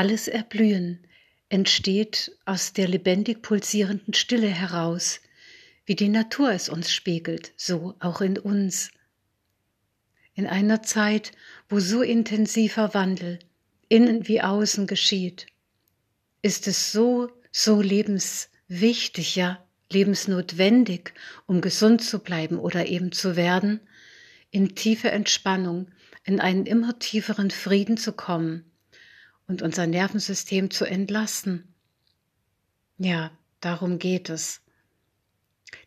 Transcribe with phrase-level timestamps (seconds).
[0.00, 0.98] Alles Erblühen
[1.50, 5.20] entsteht aus der lebendig pulsierenden Stille heraus,
[5.84, 8.92] wie die Natur es uns spiegelt, so auch in uns.
[10.32, 11.32] In einer Zeit,
[11.68, 13.40] wo so intensiver Wandel
[13.90, 15.48] innen wie außen geschieht,
[16.40, 21.12] ist es so, so lebenswichtig, ja, lebensnotwendig,
[21.44, 23.80] um gesund zu bleiben oder eben zu werden,
[24.50, 25.88] in tiefe Entspannung,
[26.24, 28.64] in einen immer tieferen Frieden zu kommen
[29.50, 31.74] und unser Nervensystem zu entlasten.
[32.98, 34.60] Ja, darum geht es.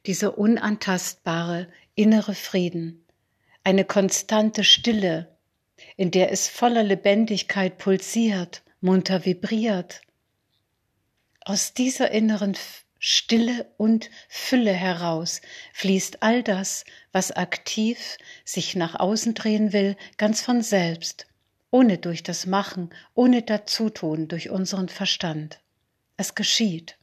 [0.05, 3.05] Dieser unantastbare innere Frieden,
[3.63, 5.33] eine konstante Stille,
[5.95, 10.01] in der es voller Lebendigkeit pulsiert, munter vibriert.
[11.45, 12.57] Aus dieser inneren
[12.99, 15.39] Stille und Fülle heraus
[15.71, 16.83] fließt all das,
[17.13, 21.27] was aktiv sich nach außen drehen will, ganz von selbst
[21.73, 25.59] ohne durch das Machen, ohne Dazutun, durch unseren Verstand.
[26.17, 26.99] Es geschieht.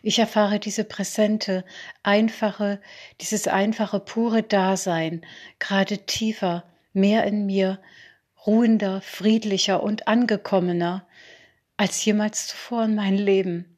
[0.00, 1.64] Ich erfahre diese präsente,
[2.04, 2.80] einfache,
[3.20, 5.26] dieses einfache, pure Dasein,
[5.58, 7.80] gerade tiefer, mehr in mir,
[8.46, 11.08] ruhender, friedlicher und angekommener
[11.76, 13.77] als jemals zuvor in meinem Leben.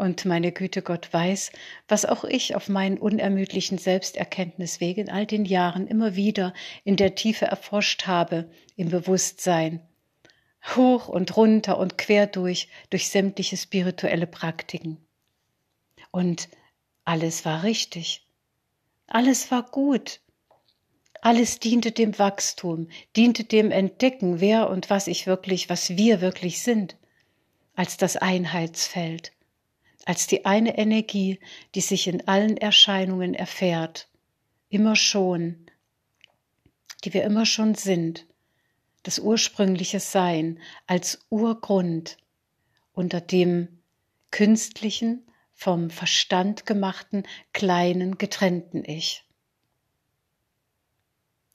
[0.00, 1.52] Und meine Güte, Gott weiß,
[1.86, 7.14] was auch ich auf meinen unermüdlichen Selbsterkenntnisweg in all den Jahren immer wieder in der
[7.16, 9.86] Tiefe erforscht habe, im Bewusstsein.
[10.74, 14.96] Hoch und runter und quer durch, durch sämtliche spirituelle Praktiken.
[16.10, 16.48] Und
[17.04, 18.26] alles war richtig.
[19.06, 20.20] Alles war gut.
[21.20, 26.62] Alles diente dem Wachstum, diente dem Entdecken, wer und was ich wirklich, was wir wirklich
[26.62, 26.96] sind,
[27.74, 29.32] als das Einheitsfeld
[30.04, 31.40] als die eine Energie,
[31.74, 34.08] die sich in allen Erscheinungen erfährt,
[34.68, 35.66] immer schon,
[37.04, 38.26] die wir immer schon sind,
[39.02, 42.16] das ursprüngliche Sein als Urgrund
[42.92, 43.80] unter dem
[44.30, 49.24] künstlichen, vom Verstand gemachten, kleinen, getrennten Ich.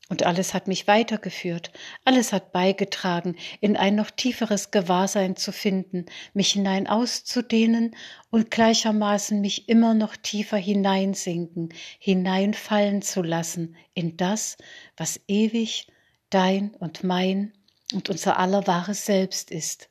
[0.08, 1.72] Und alles hat mich weitergeführt,
[2.04, 6.06] alles hat beigetragen, in ein noch tieferes Gewahrsein zu finden,
[6.36, 7.96] mich hinein auszudehnen
[8.30, 14.58] und gleichermaßen mich immer noch tiefer hineinsinken, hineinfallen zu lassen in das,
[14.96, 15.88] was ewig
[16.30, 17.54] dein und mein
[17.92, 19.90] und unser aller wahres Selbst ist,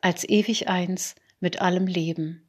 [0.00, 2.48] als ewig eins mit allem Leben.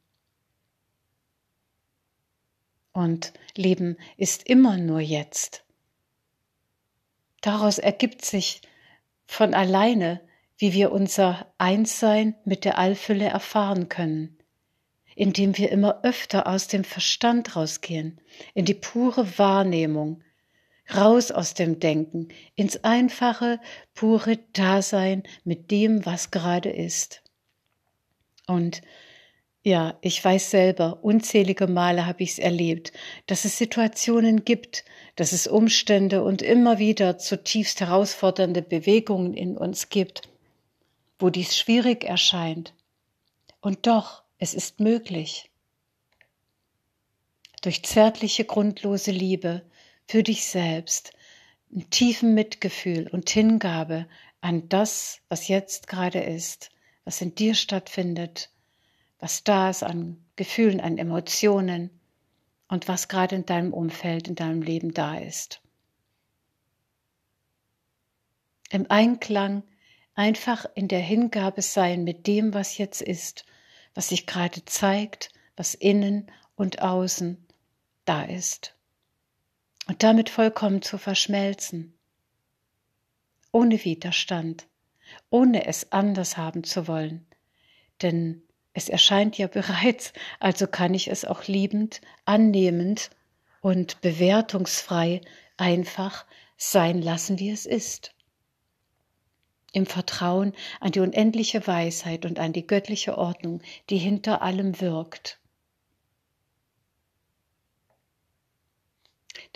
[2.92, 5.62] Und Leben ist immer nur jetzt
[7.40, 8.62] Daraus ergibt sich
[9.26, 10.20] von alleine,
[10.58, 14.38] wie wir unser Einssein mit der Allfülle erfahren können,
[15.14, 18.20] indem wir immer öfter aus dem Verstand rausgehen,
[18.54, 20.22] in die pure Wahrnehmung,
[20.94, 23.60] raus aus dem Denken, ins einfache,
[23.94, 27.22] pure Dasein mit dem, was gerade ist.
[28.46, 28.82] Und
[29.62, 32.92] ja, ich weiß selber, unzählige Male habe ich es erlebt,
[33.26, 34.84] dass es Situationen gibt,
[35.16, 40.22] dass es Umstände und immer wieder zutiefst herausfordernde Bewegungen in uns gibt,
[41.18, 42.72] wo dies schwierig erscheint.
[43.60, 45.50] Und doch, es ist möglich.
[47.60, 49.62] Durch zärtliche, grundlose Liebe
[50.08, 51.12] für dich selbst,
[51.70, 54.06] in tiefem Mitgefühl und Hingabe
[54.40, 56.70] an das, was jetzt gerade ist,
[57.04, 58.48] was in dir stattfindet,
[59.20, 61.90] was da ist an Gefühlen, an Emotionen
[62.68, 65.60] und was gerade in deinem Umfeld, in deinem Leben da ist.
[68.70, 69.62] Im Einklang
[70.14, 73.44] einfach in der Hingabe sein mit dem, was jetzt ist,
[73.94, 77.44] was sich gerade zeigt, was innen und außen
[78.04, 78.76] da ist.
[79.88, 81.98] Und damit vollkommen zu verschmelzen,
[83.52, 84.68] ohne Widerstand,
[85.30, 87.26] ohne es anders haben zu wollen.
[88.02, 88.42] Denn
[88.80, 93.10] es erscheint ja bereits, also kann ich es auch liebend, annehmend
[93.60, 95.20] und bewertungsfrei
[95.58, 96.24] einfach
[96.56, 98.14] sein lassen, wie es ist.
[99.72, 103.60] Im Vertrauen an die unendliche Weisheit und an die göttliche Ordnung,
[103.90, 105.38] die hinter allem wirkt.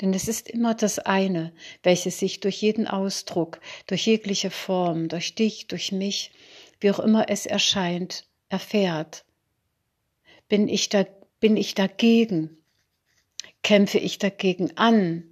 [0.02, 5.34] Denn es ist immer das eine, welches sich durch jeden Ausdruck, durch jegliche Form, durch
[5.34, 6.32] dich, durch mich,
[6.80, 9.24] wie auch immer es erscheint, erfährt.
[10.48, 11.04] Bin ich, da,
[11.40, 12.56] bin ich dagegen?
[13.64, 15.24] Kämpfe ich dagegen an?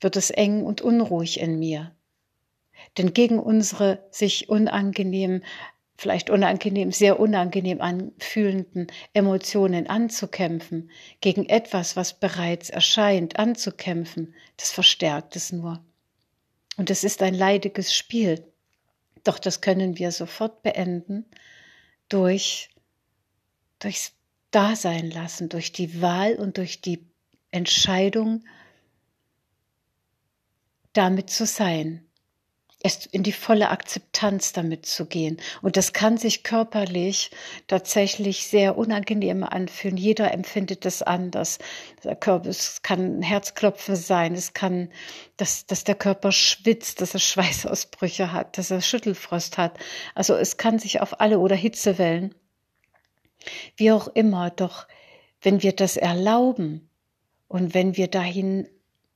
[0.00, 1.94] Wird es eng und unruhig in mir?
[2.96, 5.42] Denn gegen unsere sich unangenehm,
[5.96, 15.36] vielleicht unangenehm, sehr unangenehm anfühlenden Emotionen anzukämpfen, gegen etwas, was bereits erscheint, anzukämpfen, das verstärkt
[15.36, 15.84] es nur.
[16.76, 18.44] Und es ist ein leidiges Spiel.
[19.22, 21.24] Doch das können wir sofort beenden
[22.08, 22.70] durch,
[23.78, 24.12] durchs
[24.50, 27.06] Dasein lassen, durch die Wahl und durch die
[27.50, 28.44] Entscheidung,
[30.92, 32.07] damit zu sein
[32.80, 35.38] es in die volle Akzeptanz damit zu gehen.
[35.62, 37.30] Und das kann sich körperlich
[37.66, 39.96] tatsächlich sehr unangenehm anfühlen.
[39.96, 41.58] Jeder empfindet das anders.
[42.04, 44.90] Es kann Herzklopfen sein, es kann,
[45.36, 49.76] dass, dass der Körper schwitzt, dass er Schweißausbrüche hat, dass er Schüttelfrost hat.
[50.14, 52.34] Also es kann sich auf alle oder Hitzewellen.
[53.76, 54.86] Wie auch immer, doch
[55.42, 56.88] wenn wir das erlauben
[57.48, 58.68] und wenn wir dahin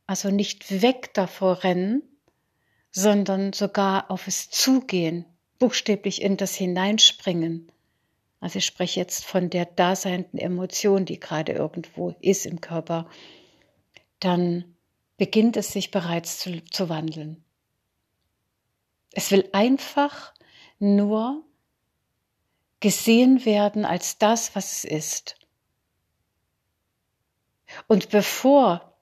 [0.07, 2.03] also nicht weg davor rennen,
[2.93, 5.25] sondern sogar auf es zugehen,
[5.59, 7.73] buchstäblich in das hineinspringen.
[8.41, 13.09] Also ich spreche jetzt von der daseinenden Emotion, die gerade irgendwo ist im Körper,
[14.21, 14.77] dann
[15.17, 17.43] beginnt es sich bereits zu, zu wandeln.
[19.13, 20.35] Es will einfach
[20.79, 21.45] nur
[22.81, 25.37] gesehen werden als das, was es ist.
[27.87, 28.97] Und bevor,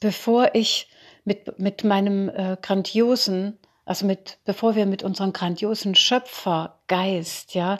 [0.00, 0.88] bevor ich
[1.24, 7.78] mit, mit meinem äh, grandiosen, also mit, bevor wir mit unserem grandiosen Schöpfergeist, ja,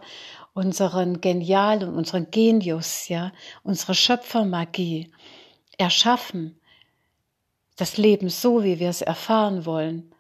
[0.55, 5.11] unseren genialen, unseren Genius, ja, unsere Schöpfermagie
[5.79, 6.59] erschaffen,
[7.77, 10.15] das Leben so, wie wir es erfahren wollen,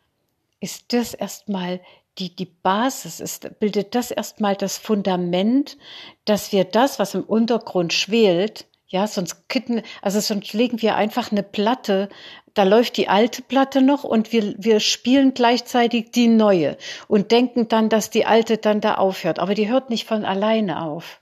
[0.60, 1.80] ist das erstmal
[2.18, 5.76] die, die Basis, ist, bildet das erstmal das Fundament,
[6.24, 11.32] dass wir das, was im Untergrund schwelt, ja, sonst kitten, also sonst legen wir einfach
[11.32, 12.10] eine Platte,
[12.54, 16.76] da läuft die alte Platte noch und wir, wir spielen gleichzeitig die neue
[17.08, 19.38] und denken dann, dass die alte dann da aufhört.
[19.38, 21.18] Aber die hört nicht von alleine auf.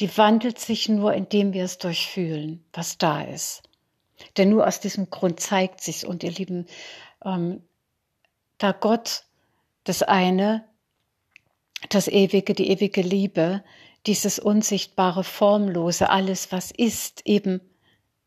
[0.00, 3.62] Die wandelt sich nur, indem wir es durchfühlen, was da ist.
[4.36, 6.04] Denn nur aus diesem Grund zeigt sich's.
[6.04, 6.66] Und ihr Lieben,
[7.24, 7.62] ähm,
[8.58, 9.24] da Gott
[9.84, 10.64] das eine,
[11.88, 13.62] das ewige, die ewige Liebe,
[14.06, 17.60] dieses unsichtbare, formlose, alles, was ist, eben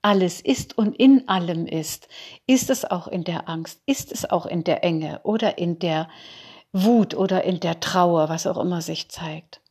[0.01, 2.07] alles ist und in allem ist.
[2.47, 3.81] Ist es auch in der Angst?
[3.85, 6.09] Ist es auch in der Enge oder in der
[6.73, 9.61] Wut oder in der Trauer, was auch immer sich zeigt?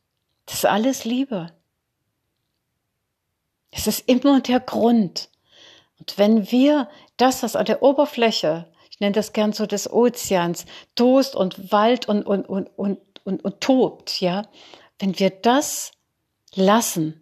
[0.45, 1.47] Das ist alles Liebe.
[3.71, 5.29] Es ist immer der Grund.
[5.99, 10.65] Und wenn wir das, was an der Oberfläche, ich nenne das gern so des Ozeans,
[10.95, 14.43] tost und Wald und, und, und, und, und, und tobt, ja,
[14.99, 15.91] wenn wir das
[16.53, 17.20] lassen,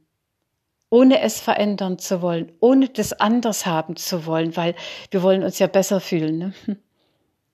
[0.90, 4.76] ohne es verändern zu wollen, ohne das anders haben zu wollen, weil
[5.12, 6.38] wir wollen uns ja besser fühlen.
[6.38, 6.54] Ne?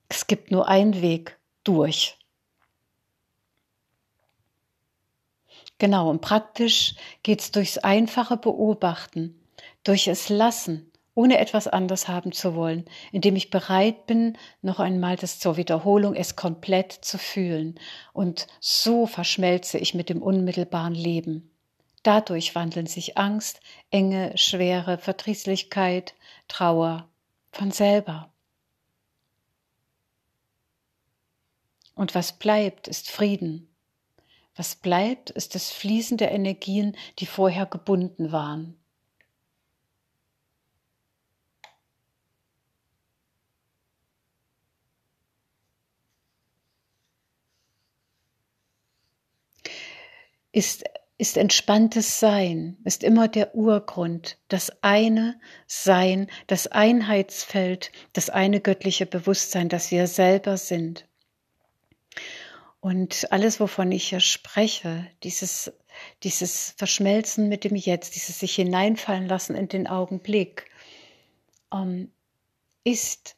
[0.08, 2.16] Es gibt nur einen Weg durch.
[5.78, 9.38] Genau, und praktisch geht es durchs einfache Beobachten,
[9.84, 15.16] durch es Lassen, ohne etwas anders haben zu wollen, indem ich bereit bin, noch einmal
[15.16, 17.78] das zur Wiederholung, es komplett zu fühlen.
[18.14, 21.50] Und so verschmelze ich mit dem unmittelbaren Leben.
[22.06, 23.60] Dadurch wandeln sich Angst,
[23.90, 26.14] Enge, Schwere, Verdrießlichkeit,
[26.46, 27.08] Trauer
[27.50, 28.32] von selber.
[31.96, 33.68] Und was bleibt, ist Frieden.
[34.54, 38.78] Was bleibt, ist das Fließen der Energien, die vorher gebunden waren.
[50.56, 50.84] ist,
[51.18, 59.06] ist entspanntes Sein, ist immer der Urgrund, das eine Sein, das Einheitsfeld, das eine göttliche
[59.06, 61.06] Bewusstsein, das wir selber sind.
[62.80, 65.72] Und alles, wovon ich hier spreche, dieses,
[66.22, 70.70] dieses Verschmelzen mit dem Jetzt, dieses sich hineinfallen lassen in den Augenblick,
[71.72, 72.12] ähm,
[72.84, 73.36] ist,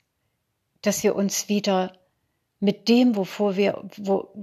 [0.83, 1.97] dass wir uns wieder
[2.61, 4.35] mit dem, wovor wir, wo,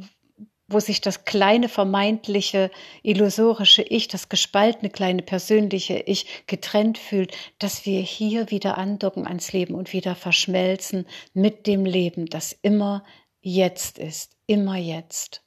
[0.67, 2.71] wo sich das kleine vermeintliche
[3.03, 9.53] illusorische Ich, das gespaltene kleine persönliche Ich getrennt fühlt, dass wir hier wieder andocken ans
[9.53, 13.03] Leben und wieder verschmelzen mit dem Leben, das immer
[13.41, 15.43] jetzt ist, immer jetzt.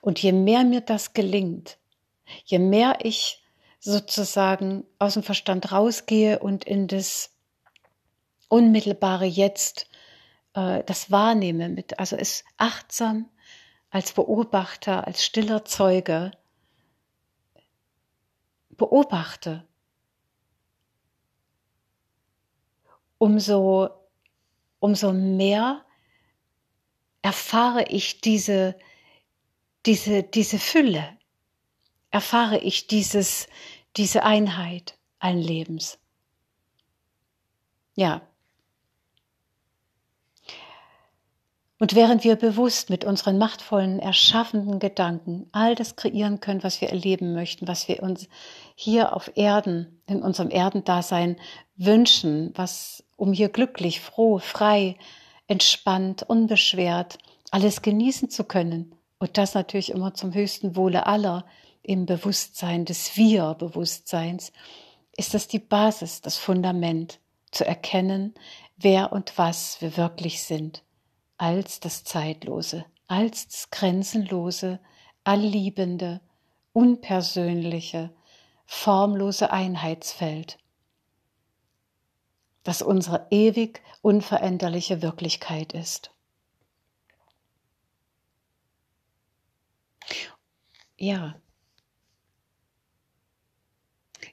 [0.00, 1.78] Und je mehr mir das gelingt,
[2.44, 3.44] je mehr ich
[3.78, 7.30] sozusagen aus dem Verstand rausgehe und in das
[8.48, 9.88] unmittelbare Jetzt
[10.54, 13.28] äh, das wahrnehme, mit, also es achtsam
[13.90, 16.32] als Beobachter, als stiller Zeuge
[18.70, 19.66] beobachte,
[23.18, 23.90] umso,
[24.78, 25.84] umso mehr
[27.22, 28.78] erfahre ich diese,
[29.86, 31.18] diese, diese Fülle,
[32.10, 33.48] erfahre ich dieses,
[33.96, 35.98] diese Einheit allen Lebens.
[37.96, 38.22] Ja.
[41.80, 46.88] Und während wir bewusst mit unseren machtvollen, erschaffenden Gedanken all das kreieren können, was wir
[46.88, 48.28] erleben möchten, was wir uns
[48.74, 51.36] hier auf Erden, in unserem Erdendasein
[51.76, 54.96] wünschen, was um hier glücklich, froh, frei,
[55.46, 57.18] entspannt, unbeschwert,
[57.52, 58.94] alles genießen zu können.
[59.20, 61.46] Und das natürlich immer zum höchsten Wohle aller
[61.82, 64.52] im Bewusstsein des Wir-Bewusstseins,
[65.16, 67.20] ist das die Basis, das Fundament,
[67.50, 68.34] zu erkennen,
[68.76, 70.82] wer und was wir wirklich sind
[71.38, 74.80] als das Zeitlose, als das Grenzenlose,
[75.24, 76.20] allliebende,
[76.72, 78.14] unpersönliche,
[78.66, 80.58] formlose Einheitsfeld,
[82.64, 86.12] das unsere ewig unveränderliche Wirklichkeit ist.
[90.96, 91.40] Ja,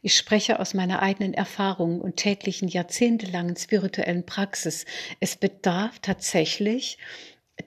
[0.05, 4.85] ich spreche aus meiner eigenen Erfahrung und täglichen jahrzehntelangen spirituellen Praxis.
[5.19, 6.99] Es bedarf tatsächlich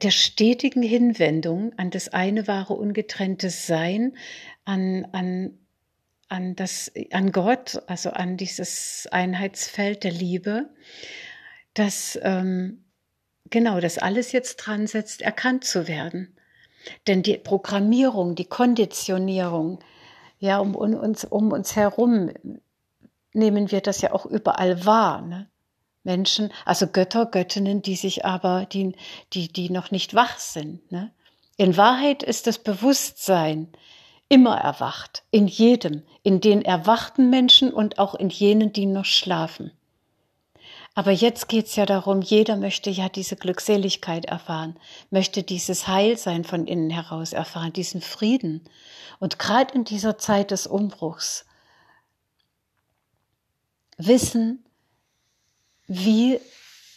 [0.02, 4.16] der stetigen Hinwendung an das eine wahre ungetrennte Sein,
[4.64, 5.59] an, an,
[6.28, 10.71] an, das, an Gott, also an dieses Einheitsfeld der Liebe,
[11.75, 12.85] dass ähm,
[13.50, 16.37] genau das alles jetzt dran setzt, erkannt zu werden.
[17.09, 19.80] Denn die Programmierung, die Konditionierung,
[20.38, 22.30] ja, um, um, uns, um uns herum
[23.33, 25.23] nehmen wir das ja auch überall wahr.
[25.23, 25.49] Ne?
[26.04, 28.95] Menschen, also Götter, Göttinnen, die sich aber, die,
[29.33, 30.90] die, die noch nicht wach sind.
[30.90, 31.12] Ne?
[31.57, 33.68] In Wahrheit ist das Bewusstsein
[34.28, 39.73] immer erwacht, in jedem, in den erwachten Menschen und auch in jenen, die noch schlafen.
[40.99, 44.76] Aber jetzt geht's ja darum, jeder möchte ja diese Glückseligkeit erfahren,
[45.11, 48.69] möchte dieses Heilsein von innen heraus erfahren, diesen Frieden.
[49.21, 51.47] Und gerade in dieser Zeit des Umbruchs
[53.97, 54.64] wissen,
[55.87, 56.40] wie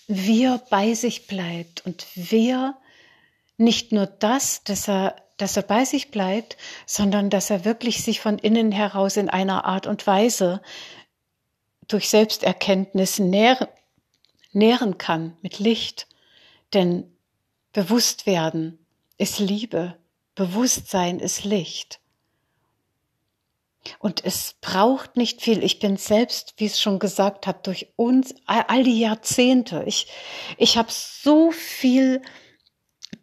[0.07, 2.79] wir bei sich bleibt und wer
[3.57, 8.19] nicht nur das, dass er, dass er bei sich bleibt, sondern dass er wirklich sich
[8.19, 10.59] von innen heraus in einer Art und Weise
[11.87, 13.67] durch Selbsterkenntnis nähren,
[14.51, 16.07] nähren kann mit Licht.
[16.73, 17.11] Denn
[17.73, 18.79] Bewusstwerden
[19.17, 19.97] ist Liebe,
[20.35, 21.99] Bewusstsein ist Licht.
[23.99, 25.63] Und es braucht nicht viel.
[25.63, 29.83] Ich bin selbst, wie es schon gesagt habe, durch uns all die Jahrzehnte.
[29.87, 30.07] Ich,
[30.57, 32.21] ich habe so viel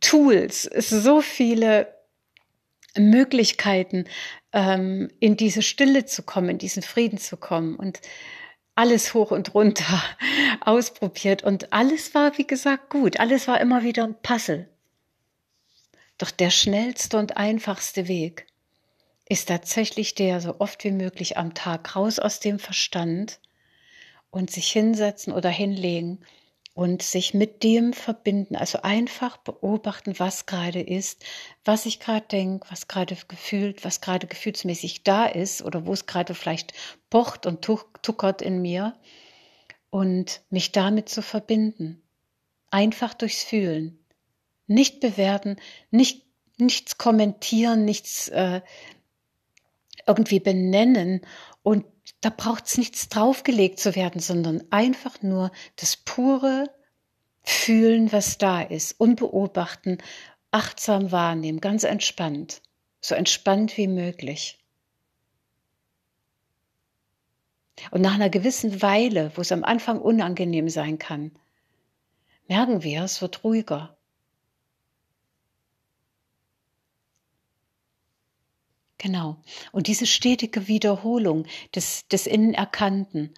[0.01, 1.95] Tools, so viele
[2.97, 4.07] Möglichkeiten,
[4.53, 8.01] ähm, in diese Stille zu kommen, in diesen Frieden zu kommen und
[8.79, 10.03] alles hoch und runter
[10.61, 13.19] ausprobiert und alles war, wie gesagt, gut.
[13.19, 14.69] Alles war immer wieder ein Puzzle.
[16.17, 18.47] Doch der schnellste und einfachste Weg
[19.29, 23.41] ist tatsächlich der, so oft wie möglich am Tag raus aus dem Verstand
[24.31, 26.21] und sich hinsetzen oder hinlegen
[26.79, 28.55] und sich mit dem verbinden.
[28.55, 31.25] Also einfach beobachten, was gerade ist,
[31.65, 36.07] was ich gerade denke, was gerade gefühlt, was gerade gefühlsmäßig da ist oder wo es
[36.07, 36.75] gerade vielleicht
[37.11, 38.97] pocht und tuckert in mir
[39.91, 42.01] und mich damit zu verbinden.
[42.71, 43.99] Einfach durchs Fühlen.
[44.69, 45.57] Nicht bewerten,
[45.91, 46.27] nicht,
[46.59, 48.61] nichts kommentieren, nichts äh,
[50.07, 51.23] irgendwie benennen
[51.65, 51.87] und
[52.21, 56.71] da braucht es nichts draufgelegt zu werden, sondern einfach nur das pure
[57.43, 59.99] Fühlen, was da ist und beobachten,
[60.51, 62.63] achtsam wahrnehmen, ganz entspannt,
[63.01, 64.59] so entspannt wie möglich.
[67.91, 71.33] Und nach einer gewissen Weile, wo es am Anfang unangenehm sein kann,
[72.49, 73.98] merken wir, es wird ruhiger.
[78.99, 79.37] Genau.
[79.71, 83.33] Und diese stetige Wiederholung des, des Innenerkannten,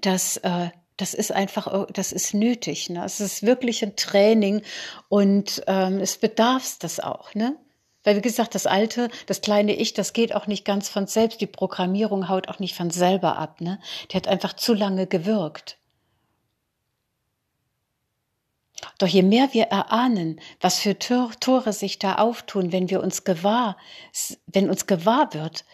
[0.00, 2.88] das, äh, das ist einfach, äh, das ist nötig.
[2.88, 3.04] Ne?
[3.04, 4.62] Es ist wirklich ein Training
[5.08, 7.34] und ähm, es bedarf das auch.
[7.34, 7.56] Ne?
[8.02, 11.42] Weil, wie gesagt, das alte, das kleine Ich, das geht auch nicht ganz von selbst.
[11.42, 13.60] Die Programmierung haut auch nicht von selber ab.
[13.60, 13.78] Ne?
[14.10, 15.79] Die hat einfach zu lange gewirkt.
[19.00, 23.78] Doch je mehr wir erahnen, was für Tore sich da auftun, wenn wir uns gewahr,
[24.46, 25.64] wenn uns gewahr wird,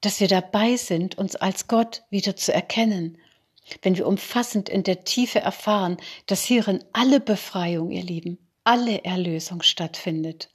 [0.00, 3.18] dass wir dabei sind, uns als Gott wieder zu erkennen,
[3.82, 9.62] wenn wir umfassend in der Tiefe erfahren, dass hierin alle Befreiung, ihr Lieben, alle Erlösung
[9.62, 10.48] stattfindet.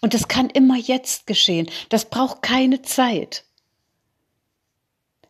[0.00, 1.68] Und das kann immer jetzt geschehen.
[1.88, 3.46] Das braucht keine Zeit.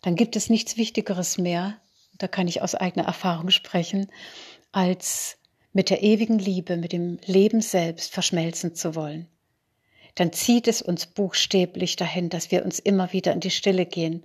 [0.02, 1.80] Dann gibt es nichts Wichtigeres mehr,
[2.18, 4.08] da kann ich aus eigener Erfahrung sprechen,
[4.72, 5.38] als
[5.72, 9.28] mit der ewigen Liebe, mit dem Leben selbst verschmelzen zu wollen.
[10.14, 14.24] Dann zieht es uns buchstäblich dahin, dass wir uns immer wieder in die Stille gehen.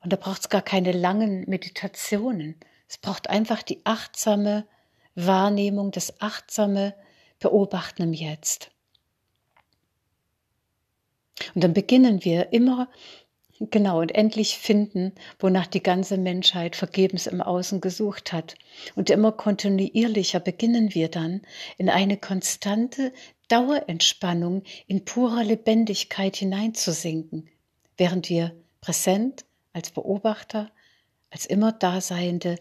[0.00, 2.56] Und da braucht es gar keine langen Meditationen.
[2.88, 4.66] Es braucht einfach die achtsame
[5.14, 6.94] Wahrnehmung, das achtsame
[7.38, 8.70] Beobachten im Jetzt.
[11.54, 12.88] Und dann beginnen wir immer
[13.70, 18.56] Genau, und endlich finden, wonach die ganze Menschheit vergebens im Außen gesucht hat.
[18.96, 21.42] Und immer kontinuierlicher beginnen wir dann
[21.78, 23.12] in eine konstante
[23.48, 27.48] Dauerentspannung, in purer Lebendigkeit hineinzusinken,
[27.96, 30.70] während wir präsent als Beobachter,
[31.30, 32.56] als immer daseiende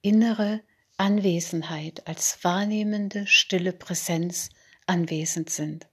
[0.00, 0.60] innere
[0.96, 4.50] Anwesenheit, als wahrnehmende stille Präsenz
[4.86, 5.86] anwesend sind.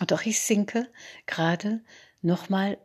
[0.00, 0.88] Und auch ich sinke
[1.26, 1.82] gerade
[2.22, 2.78] nochmal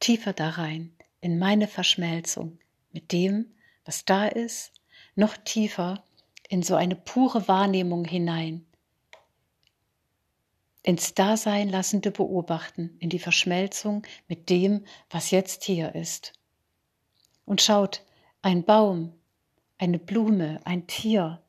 [0.00, 2.58] tiefer da rein, in meine Verschmelzung
[2.92, 3.54] mit dem,
[3.84, 4.72] was da ist,
[5.14, 6.04] noch tiefer
[6.48, 8.64] in so eine pure Wahrnehmung hinein,
[10.82, 16.32] ins Dasein lassende Beobachten, in die Verschmelzung mit dem, was jetzt hier ist.
[17.44, 18.02] Und schaut,
[18.40, 19.12] ein Baum,
[19.76, 21.42] eine Blume, ein Tier,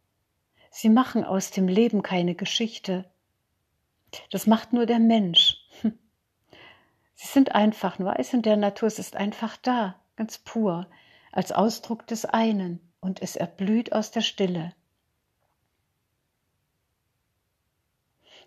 [0.72, 3.10] sie machen aus dem Leben keine Geschichte.
[4.32, 5.59] Das macht nur der Mensch.
[7.22, 10.88] Sie sind einfach nur Eis in der Natur, es ist einfach da, ganz pur,
[11.34, 14.74] als Ausdruck des einen und es erblüht aus der Stille.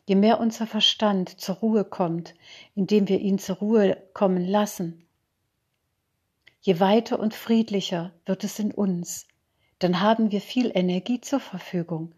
[0.06, 2.32] Je mehr unser Verstand zur Ruhe kommt,
[2.74, 5.06] indem wir ihn zur Ruhe kommen lassen,
[6.62, 9.28] je weiter und friedlicher wird es in uns,
[9.80, 12.14] dann haben wir viel Energie zur Verfügung,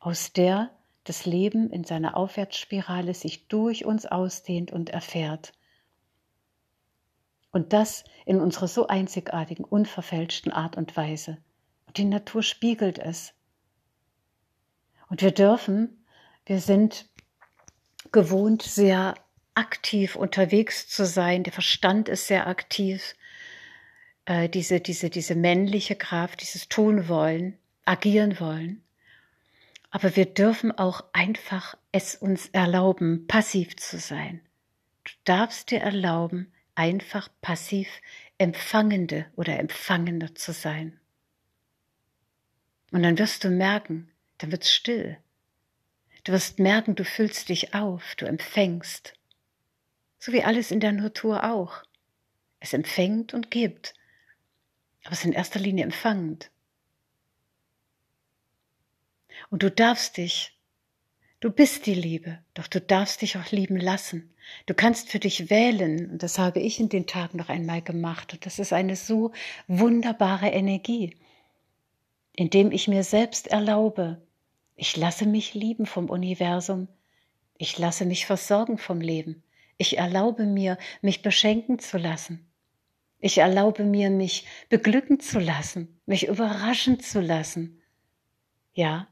[0.00, 0.70] aus der
[1.04, 5.54] das Leben in seiner Aufwärtsspirale sich durch uns ausdehnt und erfährt.
[7.56, 11.38] Und das in unserer so einzigartigen, unverfälschten Art und Weise.
[11.86, 13.32] Und die Natur spiegelt es.
[15.08, 16.04] Und wir dürfen,
[16.44, 17.06] wir sind
[18.12, 19.14] gewohnt, sehr
[19.54, 21.44] aktiv unterwegs zu sein.
[21.44, 23.14] Der Verstand ist sehr aktiv.
[24.26, 28.82] Äh, diese, diese, diese männliche Kraft, dieses Tun wollen, agieren wollen.
[29.90, 34.42] Aber wir dürfen auch einfach es uns erlauben, passiv zu sein.
[35.04, 37.88] Du darfst dir erlauben, einfach passiv
[38.38, 41.00] Empfangende oder Empfangender zu sein.
[42.92, 45.18] Und dann wirst du merken, dann wird's still.
[46.24, 49.14] Du wirst merken, du füllst dich auf, du empfängst.
[50.18, 51.82] So wie alles in der Natur auch.
[52.60, 53.94] Es empfängt und gibt,
[55.04, 56.50] aber es ist in erster Linie empfangend.
[59.50, 60.55] Und du darfst dich
[61.40, 64.32] Du bist die Liebe, doch du darfst dich auch lieben lassen.
[64.64, 68.32] Du kannst für dich wählen, und das habe ich in den Tagen noch einmal gemacht,
[68.32, 69.32] und das ist eine so
[69.66, 71.16] wunderbare Energie,
[72.32, 74.22] indem ich mir selbst erlaube,
[74.76, 76.88] ich lasse mich lieben vom Universum,
[77.58, 79.42] ich lasse mich versorgen vom Leben,
[79.76, 82.46] ich erlaube mir, mich beschenken zu lassen.
[83.18, 87.82] Ich erlaube mir, mich beglücken zu lassen, mich überraschen zu lassen.
[88.74, 89.08] Ja,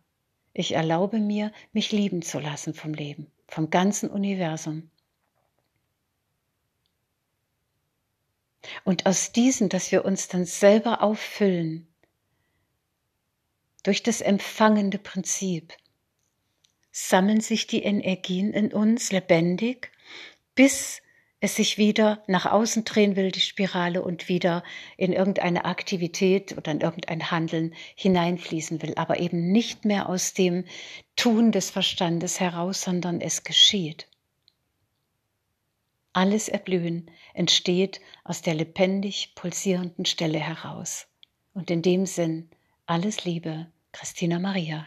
[0.54, 4.90] ich erlaube mir, mich lieben zu lassen vom Leben, vom ganzen Universum.
[8.84, 11.86] Und aus diesen, dass wir uns dann selber auffüllen,
[13.82, 15.74] durch das empfangende Prinzip,
[16.90, 19.90] sammeln sich die Energien in uns lebendig,
[20.54, 21.02] bis
[21.44, 24.64] es sich wieder nach außen drehen will, die Spirale, und wieder
[24.96, 30.64] in irgendeine Aktivität oder in irgendein Handeln hineinfließen will, aber eben nicht mehr aus dem
[31.16, 34.08] Tun des Verstandes heraus, sondern es geschieht.
[36.14, 41.08] Alles Erblühen entsteht aus der lebendig pulsierenden Stelle heraus.
[41.52, 42.48] Und in dem Sinn
[42.86, 44.86] alles Liebe, Christina Maria.